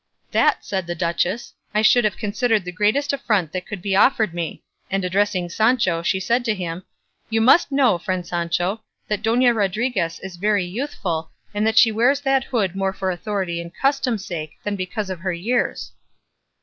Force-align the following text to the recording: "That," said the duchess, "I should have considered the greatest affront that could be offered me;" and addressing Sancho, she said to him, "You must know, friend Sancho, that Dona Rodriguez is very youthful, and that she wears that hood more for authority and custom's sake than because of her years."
"That," 0.31 0.65
said 0.65 0.87
the 0.87 0.95
duchess, 0.95 1.53
"I 1.75 1.83
should 1.83 2.05
have 2.05 2.17
considered 2.17 2.65
the 2.65 2.71
greatest 2.71 3.13
affront 3.13 3.51
that 3.51 3.67
could 3.67 3.83
be 3.83 3.95
offered 3.95 4.33
me;" 4.33 4.63
and 4.89 5.05
addressing 5.05 5.47
Sancho, 5.47 6.01
she 6.01 6.19
said 6.19 6.43
to 6.45 6.55
him, 6.55 6.85
"You 7.29 7.39
must 7.39 7.71
know, 7.71 7.99
friend 7.99 8.25
Sancho, 8.25 8.81
that 9.09 9.21
Dona 9.21 9.53
Rodriguez 9.53 10.19
is 10.21 10.37
very 10.37 10.65
youthful, 10.65 11.29
and 11.53 11.67
that 11.67 11.77
she 11.77 11.91
wears 11.91 12.21
that 12.21 12.45
hood 12.45 12.75
more 12.75 12.93
for 12.93 13.11
authority 13.11 13.61
and 13.61 13.71
custom's 13.75 14.25
sake 14.25 14.53
than 14.63 14.75
because 14.75 15.11
of 15.11 15.19
her 15.19 15.33
years." 15.33 15.91